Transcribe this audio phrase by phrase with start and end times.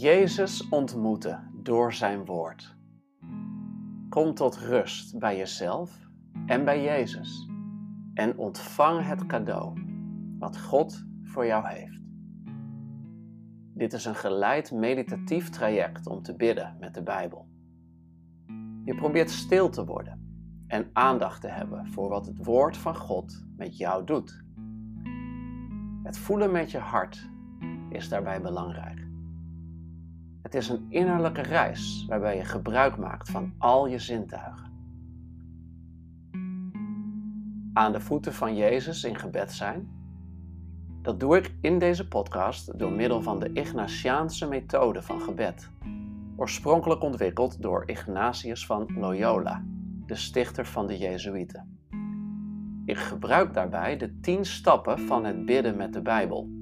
[0.00, 2.76] Jezus ontmoeten door zijn woord.
[4.08, 6.08] Kom tot rust bij jezelf
[6.46, 7.48] en bij Jezus
[8.14, 9.80] en ontvang het cadeau
[10.38, 12.00] wat God voor jou heeft.
[13.74, 17.48] Dit is een geleid meditatief traject om te bidden met de Bijbel.
[18.84, 20.20] Je probeert stil te worden
[20.66, 24.44] en aandacht te hebben voor wat het woord van God met jou doet.
[26.02, 27.30] Het voelen met je hart
[27.88, 29.07] is daarbij belangrijk.
[30.48, 34.72] Het is een innerlijke reis waarbij je gebruik maakt van al je zintuigen.
[37.72, 39.88] Aan de voeten van Jezus in gebed zijn.
[41.02, 45.70] Dat doe ik in deze podcast door middel van de Ignatiaanse methode van gebed,
[46.36, 49.64] oorspronkelijk ontwikkeld door Ignatius van Loyola,
[50.06, 51.78] de stichter van de Jezuïeten.
[52.84, 56.57] Ik gebruik daarbij de tien stappen van het bidden met de Bijbel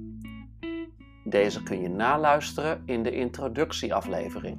[1.29, 4.59] deze kun je naluisteren in de introductieaflevering.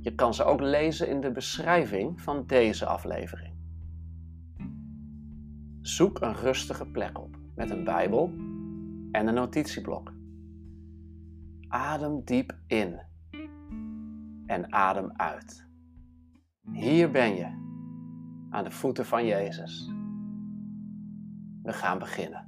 [0.00, 3.54] Je kan ze ook lezen in de beschrijving van deze aflevering.
[5.80, 8.32] Zoek een rustige plek op met een Bijbel
[9.12, 10.12] en een notitieblok.
[11.68, 13.00] Adem diep in
[14.46, 15.68] en adem uit.
[16.72, 17.46] Hier ben je,
[18.50, 19.90] aan de voeten van Jezus.
[21.62, 22.45] We gaan beginnen.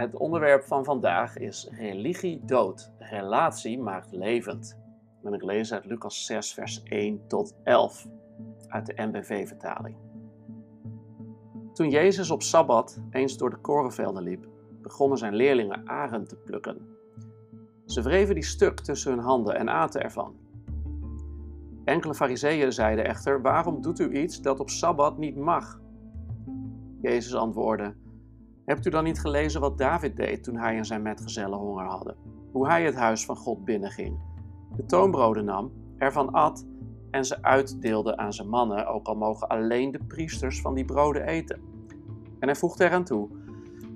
[0.00, 4.78] Het onderwerp van vandaag is religie dood, relatie maakt levend.
[5.22, 8.06] En ik lees uit Lucas 6, vers 1 tot 11
[8.68, 9.96] uit de NBV-vertaling.
[11.72, 14.46] Toen Jezus op Sabbat eens door de korenvelden liep,
[14.82, 16.96] begonnen zijn leerlingen aren te plukken.
[17.86, 20.36] Ze wreven die stuk tussen hun handen en aten ervan.
[21.84, 25.80] Enkele fariseeën zeiden echter, waarom doet u iets dat op Sabbat niet mag?
[27.00, 27.94] Jezus antwoordde,
[28.70, 32.16] Hebt u dan niet gelezen wat David deed toen hij en zijn metgezellen honger hadden?
[32.52, 34.18] Hoe hij het huis van God binnenging,
[34.76, 36.66] de toonbroden nam, ervan at
[37.10, 41.26] en ze uitdeelde aan zijn mannen, ook al mogen alleen de priesters van die broden
[41.26, 41.60] eten.
[42.38, 43.28] En hij voegde eraan toe: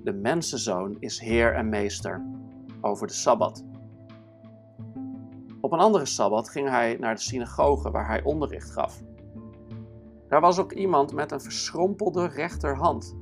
[0.03, 2.25] De mensenzoon is heer en meester
[2.81, 3.65] over de sabbat.
[5.61, 9.03] Op een andere sabbat ging hij naar de synagoge waar hij onderricht gaf.
[10.27, 13.15] Daar was ook iemand met een verschrompelde rechterhand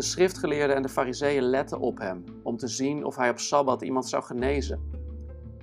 [0.00, 3.82] de schriftgeleerden en de fariseeën letten op hem om te zien of hij op Sabbat
[3.82, 4.80] iemand zou genezen,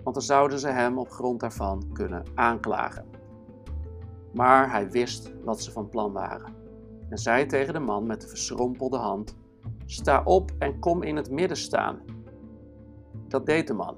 [0.03, 3.05] want dan zouden ze hem op grond daarvan kunnen aanklagen.
[4.33, 6.53] Maar hij wist wat ze van plan waren
[7.09, 9.37] en zei tegen de man met de verschrompelde hand:
[9.85, 11.99] Sta op en kom in het midden staan.
[13.27, 13.97] Dat deed de man.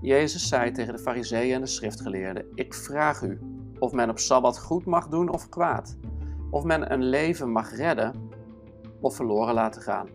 [0.00, 3.40] Jezus zei tegen de fariseeën en de schriftgeleerden: Ik vraag u
[3.78, 5.96] of men op Sabbat goed mag doen of kwaad,
[6.50, 8.29] of men een leven mag redden
[9.00, 10.08] of verloren laten gaan.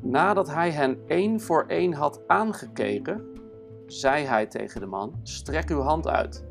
[0.00, 3.26] Nadat hij hen één voor één had aangekeken,
[3.86, 6.44] zei hij tegen de man: Strek uw hand uit.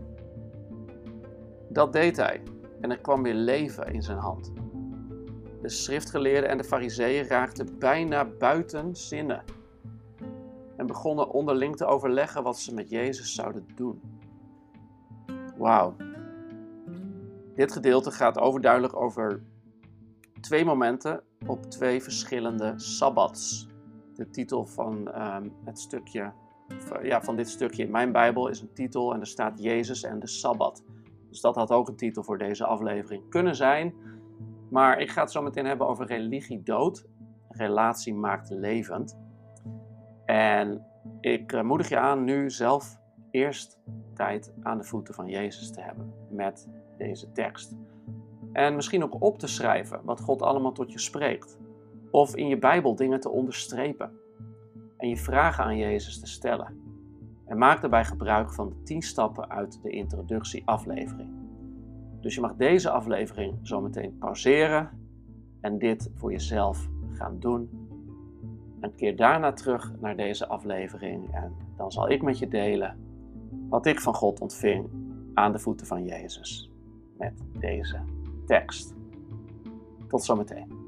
[1.69, 2.41] Dat deed hij
[2.81, 4.51] en er kwam weer leven in zijn hand.
[5.61, 9.43] De schriftgeleerden en de fariseeën raakten bijna buiten zinnen
[10.75, 14.01] en begonnen onderling te overleggen wat ze met Jezus zouden doen.
[15.57, 15.95] Wauw.
[17.55, 19.43] Dit gedeelte gaat overduidelijk over
[20.41, 23.67] twee momenten op twee verschillende sabbats.
[24.15, 26.31] De titel van um, het stukje,
[27.01, 30.19] ja, van dit stukje in mijn Bijbel is een titel en er staat Jezus en
[30.19, 30.83] de Sabbat.
[31.29, 33.93] Dus dat had ook een titel voor deze aflevering kunnen zijn.
[34.69, 37.05] Maar ik ga het zo meteen hebben over religie dood.
[37.49, 39.17] Relatie maakt levend.
[40.25, 40.85] En
[41.21, 42.99] ik uh, moedig je aan nu zelf
[43.31, 43.79] eerst
[44.13, 46.67] tijd aan de voeten van Jezus te hebben met
[46.97, 47.75] deze tekst.
[48.51, 51.59] En misschien ook op te schrijven wat God allemaal tot je spreekt.
[52.11, 54.11] Of in je Bijbel dingen te onderstrepen.
[54.97, 56.81] En je vragen aan Jezus te stellen.
[57.45, 61.29] En maak daarbij gebruik van de 10 stappen uit de introductieaflevering.
[62.21, 64.89] Dus je mag deze aflevering zometeen pauzeren
[65.61, 67.87] en dit voor jezelf gaan doen.
[68.79, 72.97] En keer daarna terug naar deze aflevering en dan zal ik met je delen
[73.69, 74.89] wat ik van God ontving
[75.33, 76.71] aan de voeten van Jezus
[77.17, 77.99] met deze
[78.49, 78.95] tekst.
[80.07, 80.87] Tot zometeen.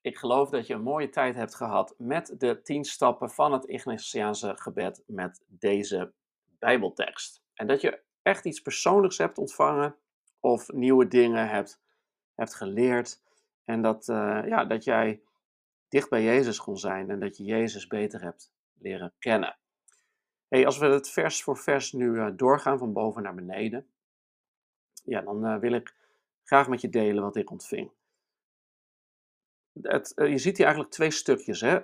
[0.00, 3.64] Ik geloof dat je een mooie tijd hebt gehad met de tien stappen van het
[3.64, 6.12] Ignatiaanse gebed met deze
[6.58, 7.42] Bijbeltekst.
[7.54, 9.96] En dat je echt iets persoonlijks hebt ontvangen
[10.40, 11.82] of nieuwe dingen hebt,
[12.34, 13.21] hebt geleerd.
[13.64, 15.22] En dat, eh, ja, dat jij
[15.88, 19.56] dicht bij Jezus kon zijn en dat je Jezus beter hebt leren kennen.
[20.48, 23.86] Hey, als we het vers voor vers nu uh, doorgaan van boven naar beneden,
[25.04, 25.94] ja, dan uh, wil ik
[26.44, 27.90] graag met je delen wat ik ontving.
[30.14, 31.60] Je ziet hier eigenlijk twee stukjes.
[31.60, 31.80] Hè?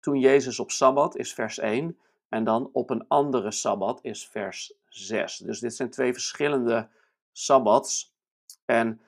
[0.00, 4.74] Toen Jezus op Sabbat is vers 1 en dan op een andere Sabbat is vers
[4.88, 5.36] 6.
[5.36, 6.88] Dus dit zijn twee verschillende
[7.32, 8.14] Sabbats.
[8.64, 9.00] En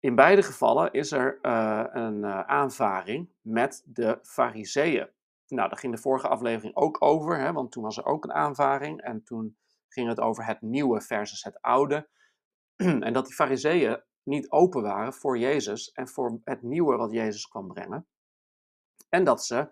[0.00, 5.08] in beide gevallen is er uh, een uh, aanvaring met de Fariseeën.
[5.46, 8.32] Nou, daar ging de vorige aflevering ook over, hè, want toen was er ook een
[8.32, 9.02] aanvaring.
[9.02, 9.56] En toen
[9.88, 12.08] ging het over het nieuwe versus het oude.
[12.76, 17.48] en dat die Fariseeën niet open waren voor Jezus en voor het nieuwe wat Jezus
[17.48, 18.06] kwam brengen.
[19.08, 19.70] En dat ze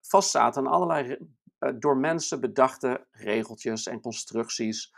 [0.00, 1.16] vastzaten aan allerlei
[1.60, 4.94] uh, door mensen bedachte regeltjes en constructies.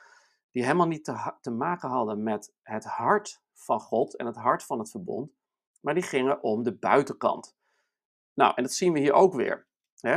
[0.50, 4.64] Die helemaal niet te, te maken hadden met het hart van God en het hart
[4.64, 5.32] van het verbond,
[5.80, 7.56] maar die gingen om de buitenkant.
[8.34, 9.66] Nou, en dat zien we hier ook weer.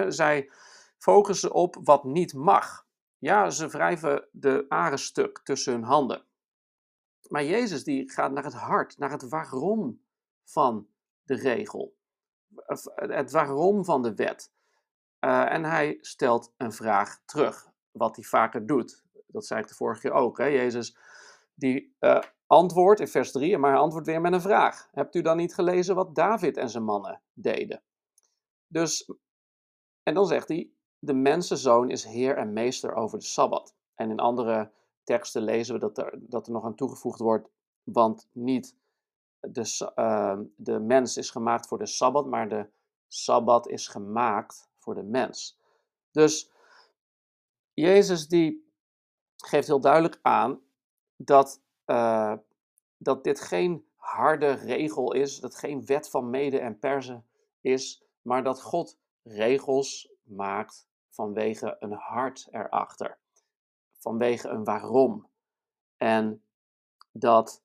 [0.08, 0.52] zij
[0.98, 2.88] focussen op wat niet mag.
[3.18, 6.26] Ja, ze wrijven de arenstuk tussen hun handen.
[7.28, 10.06] Maar Jezus die gaat naar het hart, naar het waarom
[10.44, 10.88] van
[11.24, 11.98] de regel.
[12.96, 14.52] Het waarom van de wet.
[15.20, 19.04] Uh, en hij stelt een vraag terug, wat hij vaker doet.
[19.28, 20.38] Dat zei ik de vorige keer ook.
[20.38, 20.46] Hè?
[20.46, 20.98] Jezus
[21.54, 22.22] die uh,
[22.52, 24.90] antwoordt in vers 3, maar hij antwoordt weer met een vraag.
[24.92, 27.82] Hebt u dan niet gelezen wat David en zijn mannen deden?
[28.68, 29.12] Dus,
[30.04, 30.70] en dan zegt hij,
[31.00, 33.76] de mensenzoon is heer en meester over de Sabbat.
[33.96, 34.72] En in andere
[35.04, 37.50] teksten lezen we dat er, dat er nog aan toegevoegd wordt,
[37.84, 38.76] want niet
[39.40, 42.70] de, uh, de mens is gemaakt voor de Sabbat, maar de
[43.08, 45.60] Sabbat is gemaakt voor de mens.
[46.12, 46.52] Dus
[47.74, 48.72] Jezus die
[49.38, 50.62] geeft heel duidelijk aan
[51.16, 52.34] dat, uh,
[52.98, 57.26] dat dit geen harde regel is, dat geen wet van mede en persen
[57.62, 63.18] is, maar dat God regels maakt vanwege een hart erachter,
[63.98, 65.30] vanwege een waarom.
[65.98, 66.44] En
[67.12, 67.64] dat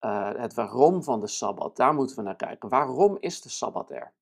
[0.00, 2.68] uh, het waarom van de Sabbat, daar moeten we naar kijken.
[2.68, 4.12] Waarom is de Sabbat er?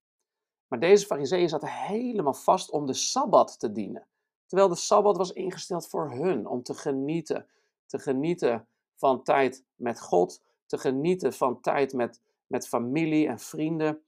[0.69, 4.07] Maar deze fariseeën zaten helemaal vast om de Sabbat te dienen.
[4.47, 7.47] Terwijl de Sabbat was ingesteld voor hun, om te genieten.
[7.87, 8.69] Te genieten
[8.99, 14.03] van tijd met God, te genieten van tijd met, met familie en vrienden,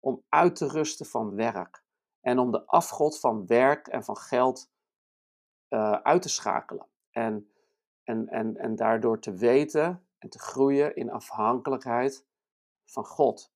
[0.00, 1.82] om uit te rusten van werk.
[2.20, 4.70] En om de afgod van werk en van geld
[5.68, 6.86] uh, uit te schakelen.
[7.10, 7.52] En,
[8.04, 12.26] en, en, en daardoor te weten en te groeien in afhankelijkheid
[12.84, 13.52] van God.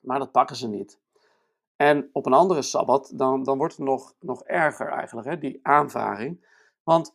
[0.00, 1.00] Maar dat pakken ze niet.
[1.76, 5.58] En op een andere sabbat, dan, dan wordt het nog, nog erger eigenlijk, hè, die
[5.62, 6.46] aanvaring.
[6.82, 7.14] Want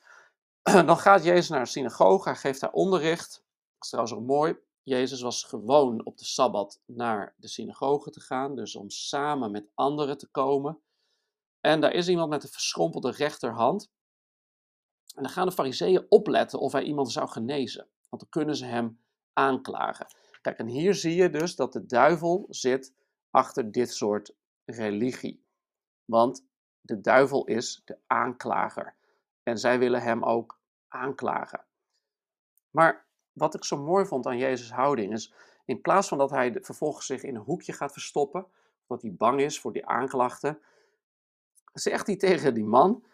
[0.85, 3.33] dan gaat Jezus naar een synagoge, hij geeft daar onderricht.
[3.33, 4.57] Dat is trouwens ook mooi.
[4.83, 9.69] Jezus was gewoon op de sabbat naar de synagoge te gaan, dus om samen met
[9.73, 10.81] anderen te komen.
[11.59, 13.91] En daar is iemand met een verschrompelde rechterhand.
[15.15, 18.65] En dan gaan de fariseeën opletten of hij iemand zou genezen, want dan kunnen ze
[18.65, 18.99] hem
[19.33, 20.07] aanklagen.
[20.41, 22.93] Kijk, en hier zie je dus dat de duivel zit
[23.29, 24.35] achter dit soort
[24.65, 25.45] religie.
[26.05, 26.45] Want
[26.81, 28.95] de duivel is de aanklager.
[29.43, 31.65] En zij willen hem ook aanklagen.
[32.69, 35.33] Maar wat ik zo mooi vond aan Jezus' houding is,
[35.65, 38.47] in plaats van dat hij vervolgens zich in een hoekje gaat verstoppen,
[38.87, 40.61] dat hij bang is voor die aanklachten,
[41.73, 43.05] zegt hij tegen die man: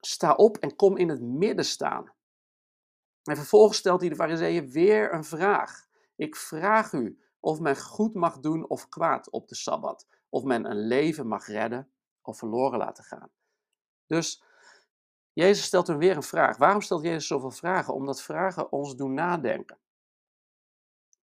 [0.00, 2.12] sta op en kom in het midden staan.
[3.22, 5.86] En vervolgens stelt hij de fariseeën weer een vraag.
[6.16, 10.64] Ik vraag u of men goed mag doen of kwaad op de Sabbat of men
[10.64, 11.90] een leven mag redden
[12.22, 13.30] of verloren laten gaan.
[14.06, 14.42] Dus
[15.32, 16.56] Jezus stelt hem weer een vraag.
[16.56, 17.94] Waarom stelt Jezus zoveel vragen?
[17.94, 19.78] Omdat vragen ons doen nadenken.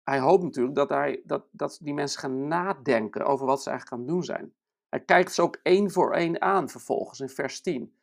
[0.03, 4.01] Hij hoopt natuurlijk dat, hij, dat, dat die mensen gaan nadenken over wat ze eigenlijk
[4.01, 4.55] aan het doen zijn.
[4.89, 7.97] Hij kijkt ze ook één voor één aan vervolgens in vers 10.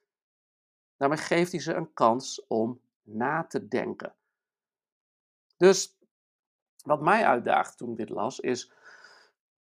[0.98, 4.16] Daarmee geeft hij ze een kans om na te denken.
[5.58, 5.98] Dus
[6.84, 8.72] wat mij uitdaagt toen ik dit las is,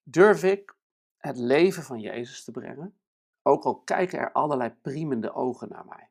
[0.02, 0.76] durf ik
[1.16, 2.98] het leven van Jezus te brengen,
[3.42, 6.08] ook al kijken er allerlei priemende ogen naar mij.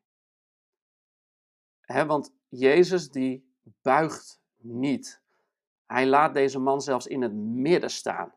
[1.86, 5.22] Want Jezus die buigt niet.
[5.86, 8.34] Hij laat deze man zelfs in het midden staan.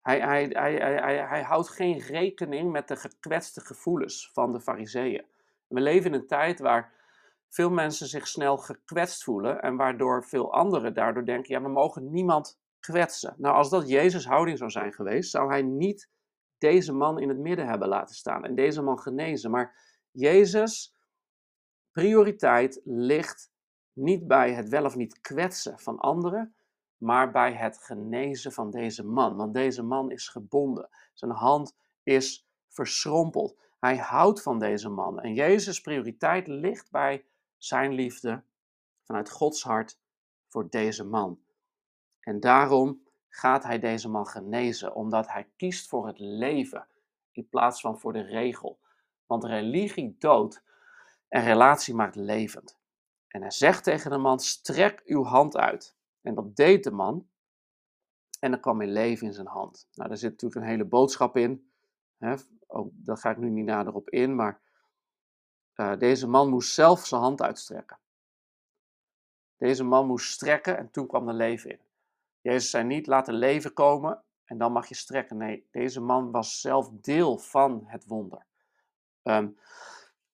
[0.00, 5.24] Hij, hij, hij, hij, hij houdt geen rekening met de gekwetste gevoelens van de fariseeën.
[5.66, 6.92] We leven in een tijd waar
[7.48, 12.10] veel mensen zich snel gekwetst voelen en waardoor veel anderen daardoor denken, ja, we mogen
[12.10, 13.34] niemand kwetsen.
[13.36, 16.08] Nou, als dat Jezus' houding zou zijn geweest, zou hij niet
[16.58, 19.50] deze man in het midden hebben laten staan en deze man genezen.
[19.50, 19.74] Maar
[20.10, 20.94] Jezus'
[22.00, 23.50] prioriteit ligt
[23.92, 26.54] niet bij het wel of niet kwetsen van anderen,
[26.96, 29.36] maar bij het genezen van deze man.
[29.36, 30.88] Want deze man is gebonden.
[31.14, 33.56] Zijn hand is verschrompeld.
[33.80, 35.20] Hij houdt van deze man.
[35.20, 37.24] En Jezus' prioriteit ligt bij
[37.56, 38.42] zijn liefde
[39.02, 39.98] vanuit Gods hart
[40.46, 41.40] voor deze man.
[42.20, 46.86] En daarom gaat hij deze man genezen, omdat hij kiest voor het leven
[47.32, 48.78] in plaats van voor de regel.
[49.26, 50.62] Want religie doodt
[51.30, 52.78] en relatie maakt levend.
[53.28, 55.96] En hij zegt tegen de man: strek uw hand uit.
[56.20, 57.28] En dat deed de man.
[58.40, 59.88] En er kwam weer leven in zijn hand.
[59.92, 61.72] Nou, daar zit natuurlijk een hele boodschap in.
[62.18, 62.34] Hè?
[62.66, 64.60] Ook, daar ga ik nu niet nader op in, maar
[65.74, 67.98] uh, deze man moest zelf zijn hand uitstrekken.
[69.56, 71.80] Deze man moest strekken en toen kwam er leven in.
[72.40, 75.36] Jezus zei niet, laat er leven komen en dan mag je strekken.
[75.36, 78.46] Nee, deze man was zelf deel van het wonder.
[79.22, 79.58] Um,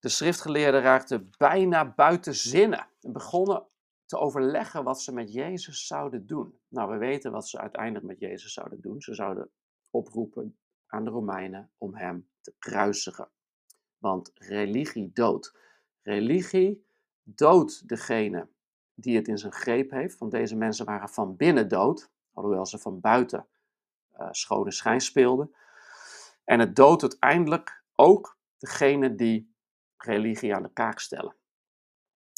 [0.06, 3.66] de schriftgeleerden raakten bijna buiten zinnen en begonnen
[4.04, 6.58] te overleggen wat ze met Jezus zouden doen.
[6.68, 9.00] Nou, we weten wat ze uiteindelijk met Jezus zouden doen.
[9.00, 9.50] Ze zouden
[9.90, 13.28] oproepen aan de Romeinen om hem te kruisigen.
[13.98, 15.56] Want religie doodt.
[16.02, 16.86] Religie
[17.22, 18.48] doodt degene
[18.94, 20.18] die het in zijn greep heeft.
[20.18, 23.46] Want deze mensen waren van binnen dood, alhoewel ze van buiten
[24.18, 25.54] uh, schone schijn speelden.
[26.44, 29.54] En het doodt uiteindelijk ook degene die
[29.96, 31.34] religie aan de kaak stellen.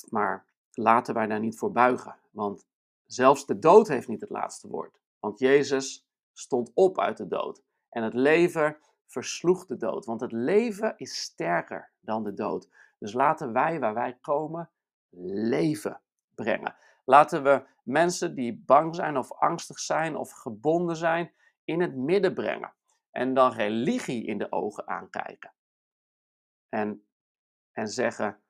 [0.09, 2.67] Maar laten wij daar niet voor buigen, want
[3.07, 5.01] zelfs de dood heeft niet het laatste woord.
[5.19, 10.33] Want Jezus stond op uit de dood en het leven versloeg de dood, want het
[10.33, 12.69] leven is sterker dan de dood.
[12.99, 14.71] Dus laten wij waar wij komen
[15.11, 16.01] leven
[16.35, 16.77] brengen.
[17.05, 21.33] Laten we mensen die bang zijn of angstig zijn of gebonden zijn
[21.65, 22.73] in het midden brengen
[23.11, 25.53] en dan religie in de ogen aankijken.
[26.69, 27.08] En
[27.73, 28.41] en zeggen: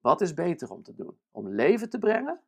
[0.00, 1.18] wat is beter om te doen?
[1.30, 2.40] Om leven te brengen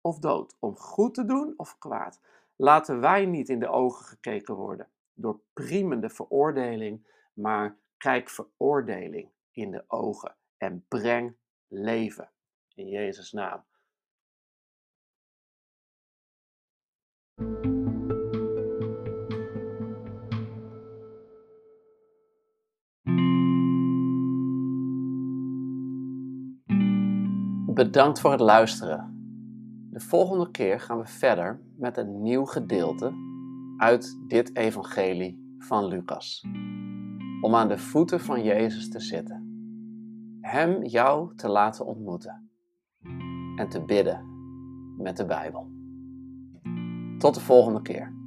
[0.00, 0.56] of dood?
[0.58, 2.20] Om goed te doen of kwaad?
[2.56, 9.70] Laten wij niet in de ogen gekeken worden door priemende veroordeling, maar kijk veroordeling in
[9.70, 11.36] de ogen en breng
[11.66, 12.30] leven.
[12.74, 13.64] In Jezus' naam.
[27.78, 29.16] Bedankt voor het luisteren.
[29.90, 33.12] De volgende keer gaan we verder met een nieuw gedeelte
[33.76, 36.44] uit dit evangelie van Lucas.
[37.40, 39.46] Om aan de voeten van Jezus te zitten.
[40.40, 42.50] Hem jou te laten ontmoeten.
[43.56, 44.24] En te bidden
[44.96, 45.70] met de Bijbel.
[47.18, 48.17] Tot de volgende keer.